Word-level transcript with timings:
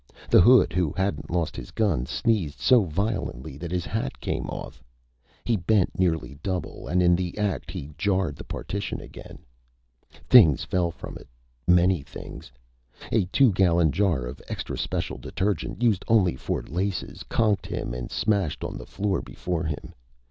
The 0.31 0.41
hood 0.41 0.73
who 0.73 0.91
hadn't 0.93 1.29
lost 1.29 1.55
his 1.55 1.69
gun 1.69 2.07
sneezed 2.07 2.59
so 2.59 2.85
violently 2.85 3.55
that 3.59 3.69
his 3.69 3.85
hat 3.85 4.19
came 4.19 4.47
off. 4.47 4.81
He 5.45 5.55
bent 5.55 5.99
nearly 5.99 6.39
double, 6.41 6.87
and 6.87 7.03
in 7.03 7.15
the 7.15 7.37
act 7.37 7.69
he 7.69 7.91
jarred 7.99 8.35
the 8.35 8.43
partition 8.43 8.99
again. 8.99 9.45
Things 10.27 10.63
fell 10.63 10.89
from 10.89 11.17
it. 11.17 11.27
Many 11.67 12.01
things. 12.01 12.51
A 13.11 13.25
two 13.25 13.51
gallon 13.51 13.91
jar 13.91 14.25
of 14.25 14.41
extra 14.47 14.75
special 14.75 15.19
detergent, 15.19 15.83
used 15.83 16.03
only 16.07 16.35
for 16.35 16.63
laces, 16.63 17.21
conked 17.29 17.67
him 17.67 17.93
and 17.93 18.09
smashed 18.09 18.63
on 18.63 18.79
the 18.79 18.87
floor 18.87 19.21
before 19.21 19.65
him. 19.65 19.93